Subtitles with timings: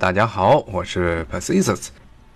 [0.00, 1.86] 大家好，我是 Pacisus。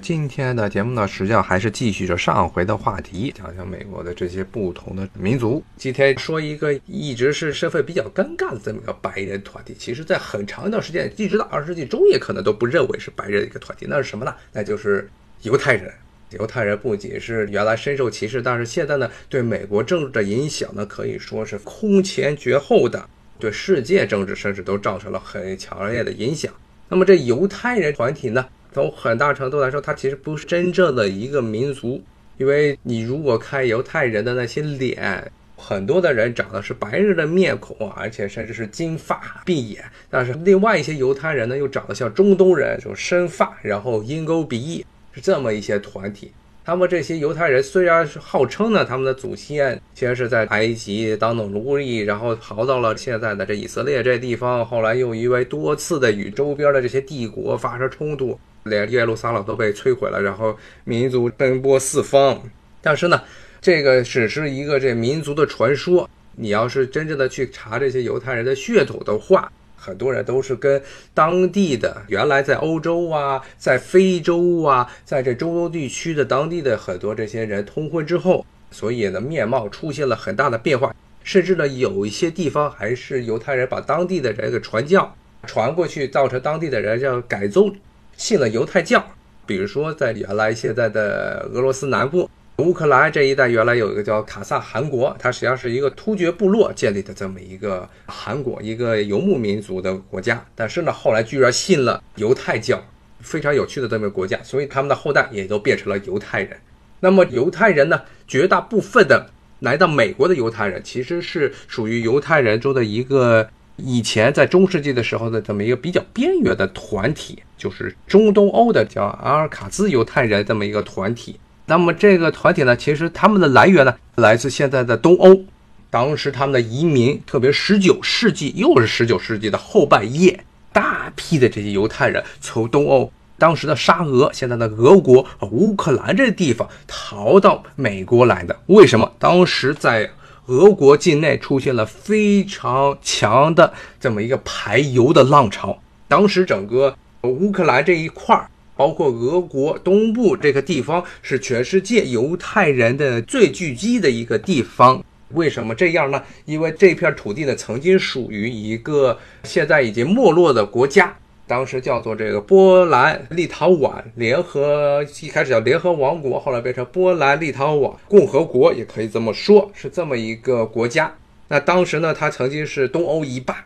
[0.00, 5.62] 今天的节目呢，实际上还是继续着上回的话题，讲讲美国的这些不同的民族。
[5.76, 13.86] 今天说一个一直是身份比较尴尬的这么一个白人团体，其实在很长一段时间，一直到二十世纪中叶，可能都不认为是白人的一个团体。
[13.88, 14.32] 那是什么呢？
[14.52, 15.10] 那就是
[15.42, 15.92] 犹太人。
[16.30, 26.52] 犹太人不仅是原来深受歧视，但是现在呢，对美国政治的影响呢，可以说是空前绝后的，对世界政治甚至都造成了很强烈的影响。
[26.88, 32.02] 那么这犹太人团体呢，从很大程度来说，它其实不是真正的一个民族，
[32.36, 46.32] 因为你如果看犹太人的那些脸，很多的人长的是白人的面孔，而且甚至是金发碧眼，但是另外一些犹太人呢，又长得像中东人，就深发，然后鹰钩鼻翼，是这么一些团体。
[46.68, 62.38] 他们这些犹太人虽然是号称呢，他们的祖先先是在埃及当的奴隶，然后逃到了现在的这以色列这地方，后来又因为多次的与周边的这些帝国发生冲突，连耶路撒冷都被摧毁了，然后民族奔波四方。
[62.82, 63.18] 但是呢，
[63.62, 66.06] 这个只是一个这民族的传说。
[66.36, 70.82] 你要是真正的去查这些犹太人的血统的话，很多人都是跟
[71.14, 85.14] 当地的原来在欧洲啊，在非洲啊，在这中东地区的当地的很多这些人通婚之后，所以呢面貌出现了很大的变化，甚至呢有一些地方还是犹太人把当地的人给传教
[85.46, 87.74] 传过去，造成当地的人要改宗
[88.16, 89.02] 信了犹太教。
[89.46, 92.28] 比如说在原来现在的俄罗斯南部。
[92.58, 100.44] 乌克兰这一带原来有一个叫卡萨汗国，它实际上是一个突厥部落建立的这么一个汗国，一个游牧民族的国家。
[100.56, 102.82] 但是呢，后来居然信了犹太教，
[103.20, 106.58] 非常有趣的这么一个国家，所以他们的后代也都变成了犹太人。
[106.98, 121.38] 那么犹太人呢，绝大部分的来到美国的犹太人，其实是属于犹太人中的一个以前在中世纪的时候的这么一个比较边缘的团体，就是中东欧的叫阿尔卡兹犹太人这么一个团体。
[121.68, 125.44] 那么这个团体呢，其实他们的来源呢，来自现在的东欧。
[125.90, 138.58] 当时他们的移民，特别十九世纪，又是十九世纪的后半叶，大批的这些犹太人从东欧，当时的沙俄，现在的俄国、乌克兰这地方逃到美国来的。
[138.66, 139.12] 为什么？
[139.18, 140.10] 当时在
[140.46, 145.78] 俄国境内出现了非常强的这么一个排犹的浪潮。
[146.06, 148.48] 当时整个乌克兰这一块儿。
[148.78, 155.04] 包括俄国东部这个地方是全世界犹太人的最聚集的一个地方。
[155.30, 156.22] 为什么这样呢？
[156.44, 161.12] 因为这片土地呢，曾经属于一个现在已经没落的国家，
[161.48, 171.12] 当时叫做这个波兰立陶宛联合，一开始叫联合王国，后来变成波兰立陶宛共和国，也可以这么说，是这么一个国家。
[171.48, 173.64] 那当时呢，它曾经是东欧一霸。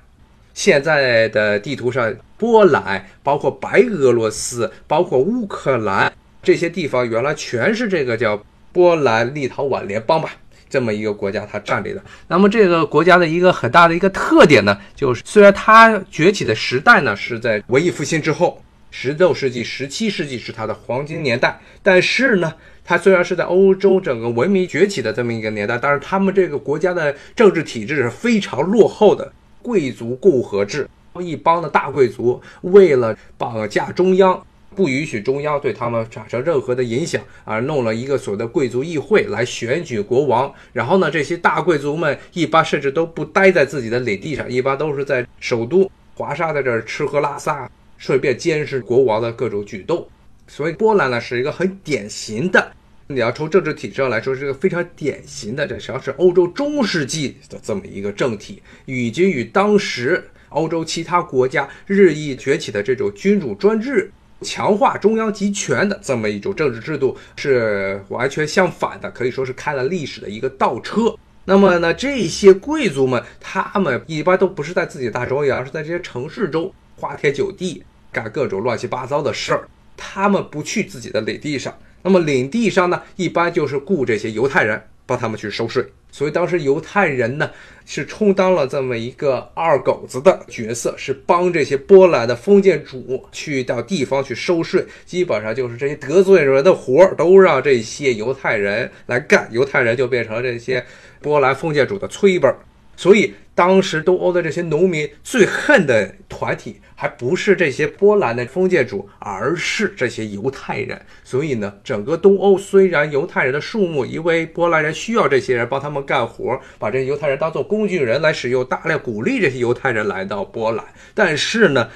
[0.55, 8.43] 现在的地图上，波兰、包括白俄罗斯、包括乌克兰这些地方，原来全是这个叫
[8.73, 10.31] 波兰立陶宛联邦吧，
[10.69, 12.03] 这么一个国家它占领的。
[12.29, 22.53] 那么这个国家的一个很大的一个特点呢，就是虽然它崛起的时代呢是在文艺复兴之后，十六世纪、十七世纪是它的黄金年代，但是呢，
[22.85, 29.33] 它虽然是在欧洲整个文明崛起的这么一个年代，但是他们这个国家的政治体制是非常落后的。
[29.63, 30.89] 贵族共和制，
[31.21, 40.53] 一帮的大贵族为了绑架中央，不允许中央对他们产生任何的影响，而弄了一个所谓的贵族议会来选举国王。
[40.73, 50.07] 然后呢，这些大贵族们一般甚至都不待在自己的领地上，一般都是在首都华沙在这儿吃喝拉撒，顺便监视国王的各种举动。
[50.49, 52.73] 所以波兰呢是一个很典型的。
[53.09, 71.15] 你要从政治体制上来说，是个非常典型的，这实际上是欧洲中世纪的这么一个政体，已经与当时欧洲其他国家日益崛起的这种君主专制、强化中央集权的这么一种政治制度是完全相反的，可以说是开了历史的一个倒车。
[71.45, 77.83] 那么呢，这些贵族们，他们一般都不是在自己大庄园，而是在这些城市中花天酒地，
[78.13, 79.69] 干各种乱七八糟的事儿。
[79.97, 81.77] 他们不去自己的领地上。
[82.03, 87.51] 那么领地上呢，一般就是雇这些犹太人帮他们去收税，所以当时犹太人呢
[87.85, 100.85] 是充当了这么一个二狗子的角色，是帮这些波兰的封建主去到地方去收税，基本上就是这些得罪人的活儿都让这些犹太人来干，犹太人就变成了这些
[101.21, 102.57] 波兰封建主的催本儿。
[102.95, 111.05] 所以，当时东欧的这些农民最恨的团体，还不是这些波兰的封建主，而是这些犹太人。
[111.25, 121.89] 所以呢，整个东欧虽然犹太人的数目，因为波兰人需要这些人帮他们干活，把这些犹太人当做工具人来使用，大量鼓励这些犹太人来到波兰，但是呢。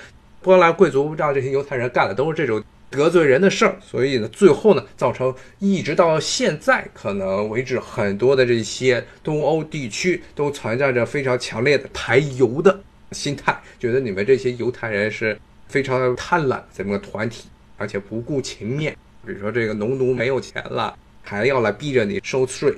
[0.42, 12.78] 波兰贵族让这些犹太人干的都是这种得罪人的事儿，所以呢，最后呢，造成一直到现在可能为止，很多的这些东欧地区都存在着非常强烈的排犹的
[13.16, 15.36] 心态，觉得你们这些犹太人是
[15.68, 18.96] 非常贪婪这么个团体，而且不顾情面。
[19.24, 22.72] 比如说这个农奴没有钱了，还要来逼着你收税。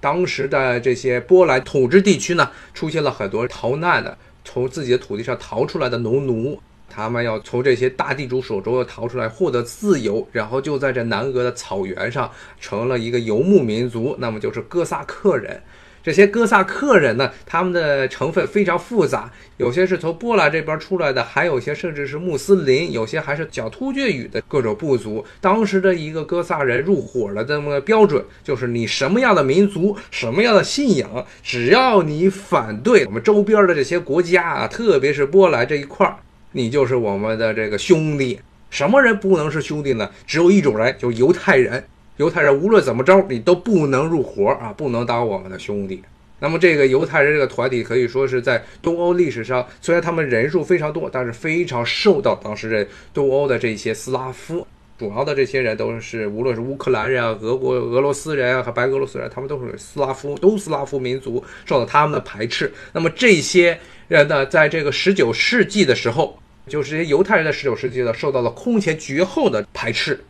[0.00, 6.60] 当时的这些波兰统治地区呢，出现了很多逃难的，从自己的土地上逃出来的农奴。
[6.92, 12.28] 他们要从这些大地主手中要逃出来，获得自由，然后就在这南俄的草原上
[12.60, 15.62] 成了一个游牧民族，那么就是哥萨克人。
[16.02, 25.24] 这些哥萨克人呢，他们的成分非常复杂，有些是从波兰这边出来的，还有些甚至是穆斯林，有些还是讲突厥语的各种部族。
[25.40, 36.16] 当时的一个哥萨人入伙的这么个标准，就是你什么样的民族，什么样的信仰，只要你反对我们周边的这些国家啊，特别是波兰这一块儿。
[36.52, 40.10] 你就是我们的这个兄弟，什么人不能是兄弟呢？
[40.26, 41.84] 只有一种人，就是犹太人。
[42.20, 46.02] 犹太人无论怎么着，你都不能入伙啊，不能当我们的兄弟。
[46.38, 54.66] 那么这个犹太人这个团体可以说是在东欧历史上，虽然他们人数非常多，但是非常受到当时这东欧的这些斯拉夫，
[54.98, 62.70] 主要的这些人都是无论是乌克兰人啊、俄国、俄罗斯人啊和白俄罗斯人，他们都是斯拉夫，都斯拉夫民族，受到他们的排斥。
[62.92, 63.80] 那么这些。
[64.08, 66.36] 人呢，在这个十九世纪的时候，
[66.66, 70.20] 就是这些犹太人在十九世纪呢，受到了空前绝后的排斥，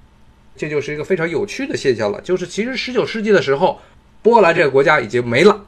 [0.60, 2.20] 这就是一个非常有趣的现象了。
[2.20, 3.80] 就是其实十九世纪的时候，
[4.20, 5.64] 波兰这个国家已经没了。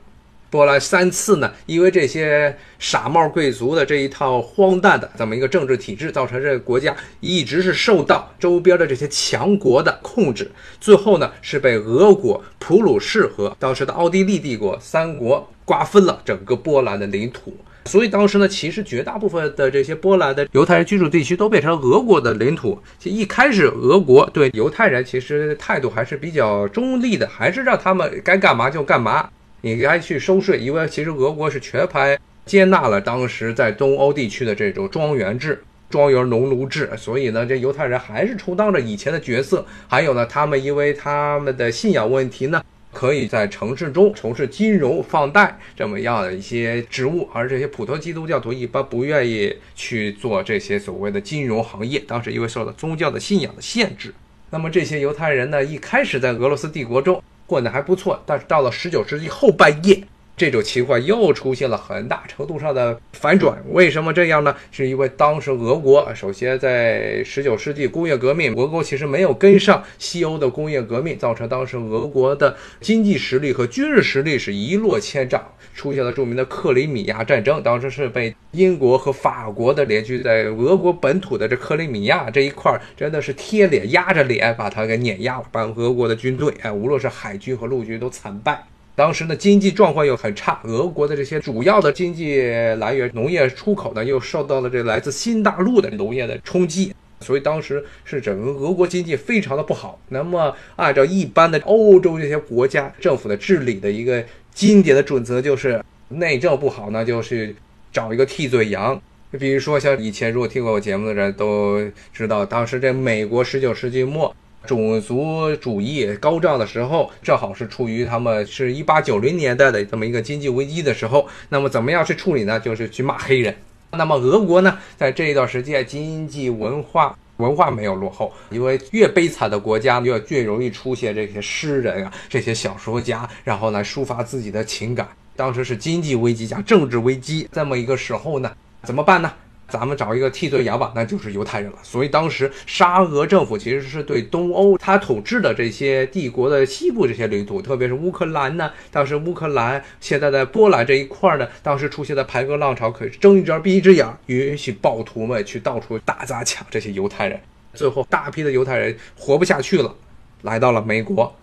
[0.50, 10.50] 波兰三次呢，因为这些傻帽贵族的这一套荒诞的这么一个政治体制，造成这个国家一直是受到周边的这些强国的控制。
[10.78, 17.56] 最后呢，是被俄国、普鲁士和当时的奥地利帝国三国瓜分了整个波兰的领土。
[17.84, 22.78] 所以当时呢，其实绝大部分的这些波兰的犹太人居住地区都变成俄国的领土。
[22.98, 29.28] 其实一开始，俄国对犹太人其实态度还是比较中立的，还是让他们该干嘛就干嘛，
[29.62, 30.58] 你该去收税。
[30.58, 39.66] 因为其实俄国是全盘接纳了当时在东欧地区的这种庄园制、庄园农奴制，所以呢，这犹太人还是充当着以前的角色。
[39.88, 42.62] 还有呢，他们因为他们的信仰问题呢。
[42.92, 54.14] 可以在城市中从事金融放贷这么样的一些职务，而这些普通基督教徒一般不愿意去做这些所谓的金融行业，当时因为受到宗教的信仰的限制。
[54.50, 60.04] 那么这些犹太人呢，一开始在俄罗斯帝国中混得还不错，但是到了十九世纪后半叶。
[60.34, 64.56] 这种情况又出现了很大程度上的反转，为什么这样呢？
[64.70, 77.62] 是因为当时俄国首先在十九世纪工业革命，俄国其实没有跟上西欧的工业革命，造成当时俄国的经济实力和军事实力是一落千丈，出现了著名的克里米亚战争。
[77.62, 88.64] 当时是被英国和法国的联军在俄国本土的这克里米亚这一块，真的是贴脸压着脸把它给碾压了，把俄国的军队，哎，无论是海军和陆军都惨败。
[88.94, 92.42] 当时呢，经济状况又很差，俄国的这些主要的经济
[92.78, 99.98] 来源农业出口呢，又受到了这来自新大陆的农业的冲击，所以当时是整个俄国经济非常的不好。
[100.10, 104.22] 那么，按照一般的欧洲这些国家政府的治理的一个
[104.52, 107.56] 经典的准则，就是内政不好呢，就是
[107.90, 109.00] 找一个替罪羊。
[109.30, 111.80] 比如说，像以前如果听过我节目的人都
[112.12, 114.36] 知道，当时这美国十九世纪末。
[114.66, 121.28] 种族主义高涨的时候，正好是处于他们是一八九零年代的这么一个经济危机的时候。
[121.48, 122.58] 那么怎么样去处理呢？
[122.60, 123.54] 就是去骂黑人。
[123.90, 135.08] 那么俄国呢，在这一段时间，经济文化 文化没有落后，因为越悲惨的国家越越容易出现这些诗人啊，这些小说家，然后来抒发自己的情感。
[135.34, 138.52] 当时是经济危机加政治危机这么一个时候呢，
[138.82, 139.32] 怎么办呢？
[139.72, 141.78] 咱们找一个替罪羊吧，那就是犹太人了。
[141.82, 148.70] 所以当时沙俄政府其实是对东欧他统治的这些帝国的西部这些领土，特别是乌克兰呢。
[148.90, 157.40] 当时乌克兰现在在波兰这一块呢，当时出现的排戈浪潮，可是睁一只眼闭一只眼，允许暴徒们去到处打砸抢这些犹太人。
[157.72, 159.94] 最后大批的犹太人活不下去了，
[160.42, 161.34] 来到了美国。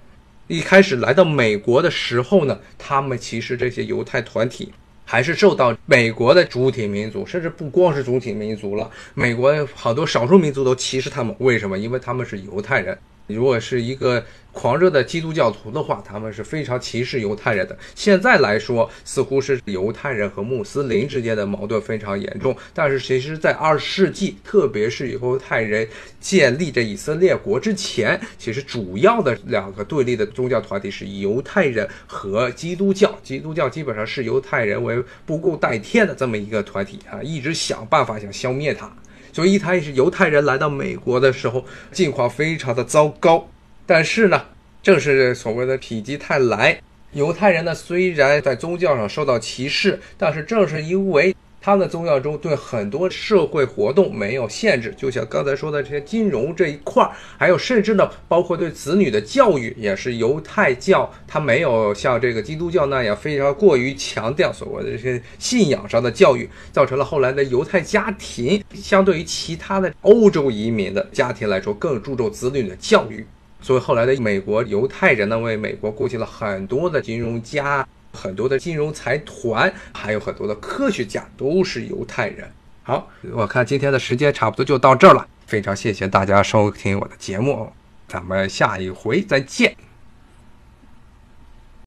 [0.45, 4.71] 一开始来到美国的时候呢，他们其实这些犹太团体。
[5.12, 11.36] 还是受到美国的主体民族，甚至不光是主体民族了，美国好多少数民族都歧视他们。
[11.39, 11.80] 为什么？
[11.80, 12.96] 因为他们是犹太人。
[13.29, 17.77] 如果是一个狂热的基督教徒的话，他们是非常歧视犹太人的。
[17.93, 22.55] 现在来说，似乎是犹太人和穆斯林之间的矛盾非常严重。
[22.74, 25.88] 但是，其实，在二十世纪，特别是犹太人
[26.19, 33.17] 建立这以色列国之前，其实主要的两个对立的宗教团体是犹太人和基督教。
[33.24, 38.91] 基督教基本上是犹太人为不共戴天的这么一个团体啊，一直想办法想消灭它。
[39.31, 43.48] 所以一开始犹太人来到美国的时候，境况非常的糟糕。
[43.86, 44.41] 但是呢，
[44.81, 46.79] 正是所谓的否极泰来，
[47.13, 51.36] 犹太人呢虽然在宗教上受到歧视，但是正是因为。
[51.62, 73.25] 他的宗教中对很多社会活动没有限制，就像刚才说的这些金融这一块儿，还有甚至呢，包括对子女的教育，也是犹太教，它没有像这个基督教那样非常过于强调所谓的这些信仰上的教育，造成了后来的犹太家庭相对于其他的欧洲移民的家庭来说更注重子女的教育，
[73.62, 77.86] 所以后来的美国犹太人呢，为美国雇进了很多的金融家。
[78.13, 82.50] 很多的金融财团，还有很多的科学家都是犹太人。
[82.84, 87.72] 好，我看今天的时间差不多就到这儿了，非常谢谢大家收听我的节目，
[88.08, 89.75] 咱们下一回再见。